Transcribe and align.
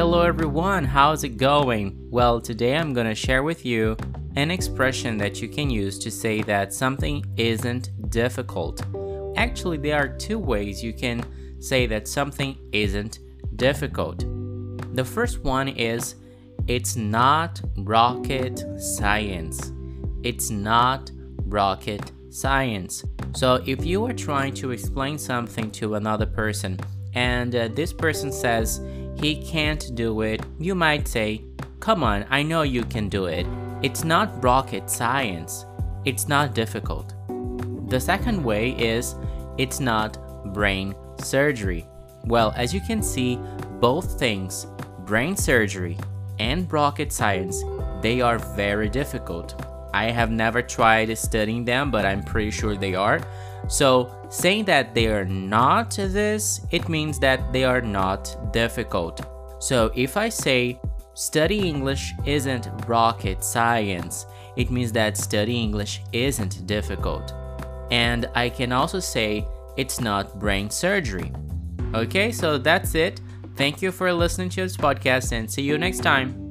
Hello 0.00 0.22
everyone, 0.22 0.82
how's 0.82 1.24
it 1.24 1.36
going? 1.36 2.08
Well, 2.10 2.40
today 2.40 2.74
I'm 2.74 2.94
gonna 2.94 3.14
share 3.14 3.42
with 3.42 3.66
you 3.66 3.98
an 4.34 4.50
expression 4.50 5.18
that 5.18 5.42
you 5.42 5.48
can 5.50 5.68
use 5.68 5.98
to 5.98 6.10
say 6.10 6.40
that 6.40 6.72
something 6.72 7.22
isn't 7.36 7.90
difficult. 8.10 8.82
Actually, 9.36 9.76
there 9.76 9.98
are 9.98 10.08
two 10.08 10.38
ways 10.38 10.82
you 10.82 10.94
can 10.94 11.22
say 11.60 11.86
that 11.86 12.08
something 12.08 12.56
isn't 12.72 13.18
difficult. 13.56 14.24
The 14.94 15.04
first 15.04 15.40
one 15.44 15.68
is 15.68 16.14
it's 16.66 16.96
not 16.96 17.60
rocket 17.76 18.64
science. 18.80 19.70
It's 20.22 20.48
not 20.48 21.10
rocket 21.44 22.10
science. 22.30 23.04
So, 23.34 23.62
if 23.66 23.84
you 23.84 24.06
are 24.06 24.14
trying 24.14 24.54
to 24.54 24.70
explain 24.70 25.18
something 25.18 25.70
to 25.72 25.96
another 25.96 26.24
person 26.24 26.80
and 27.12 27.54
uh, 27.54 27.68
this 27.68 27.92
person 27.92 28.32
says 28.32 28.80
he 29.16 29.42
can't 29.44 29.94
do 29.94 30.22
it, 30.22 30.40
you 30.58 30.74
might 30.74 31.08
say, 31.08 31.44
Come 31.80 32.04
on, 32.04 32.26
I 32.28 32.42
know 32.42 32.62
you 32.62 32.84
can 32.84 33.08
do 33.08 33.24
it. 33.26 33.46
It's 33.82 34.04
not 34.04 34.44
rocket 34.44 34.90
science. 34.90 35.64
It's 36.04 36.28
not 36.28 36.54
difficult. 36.54 37.14
The 37.88 38.00
second 38.00 38.44
way 38.44 38.72
is 38.72 39.14
it's 39.58 39.80
not 39.80 40.52
brain 40.52 40.94
surgery. 41.18 41.86
Well, 42.24 42.52
as 42.56 42.74
you 42.74 42.80
can 42.80 43.02
see, 43.02 43.38
both 43.80 44.18
things, 44.18 44.66
brain 45.06 45.36
surgery 45.36 45.98
and 46.38 46.70
rocket 46.72 47.12
science, 47.12 47.62
they 48.02 48.20
are 48.20 48.38
very 48.38 48.88
difficult. 48.88 49.60
I 49.92 50.10
have 50.10 50.30
never 50.30 50.62
tried 50.62 51.16
studying 51.18 51.64
them, 51.64 51.90
but 51.90 52.04
I'm 52.04 52.22
pretty 52.22 52.50
sure 52.50 52.76
they 52.76 52.94
are. 52.94 53.20
So, 53.68 54.10
saying 54.30 54.64
that 54.66 54.94
they 54.94 55.06
are 55.08 55.24
not 55.24 55.90
this, 55.90 56.60
it 56.70 56.88
means 56.88 57.18
that 57.20 57.52
they 57.52 57.64
are 57.64 57.80
not 57.80 58.52
difficult. 58.52 59.20
So, 59.58 59.92
if 59.94 60.16
I 60.16 60.28
say 60.28 60.80
study 61.14 61.68
English 61.68 62.12
isn't 62.24 62.68
rocket 62.86 63.44
science, 63.44 64.26
it 64.56 64.70
means 64.70 64.92
that 64.92 65.16
study 65.16 65.60
English 65.60 66.00
isn't 66.12 66.66
difficult. 66.66 67.34
And 67.90 68.28
I 68.34 68.48
can 68.48 68.72
also 68.72 69.00
say 69.00 69.46
it's 69.76 70.00
not 70.00 70.38
brain 70.38 70.70
surgery. 70.70 71.32
Okay, 71.94 72.32
so 72.32 72.58
that's 72.58 72.94
it. 72.94 73.20
Thank 73.56 73.82
you 73.82 73.92
for 73.92 74.12
listening 74.12 74.48
to 74.50 74.62
this 74.62 74.76
podcast 74.76 75.32
and 75.32 75.50
see 75.50 75.62
you 75.62 75.76
next 75.76 76.00
time. 76.00 76.49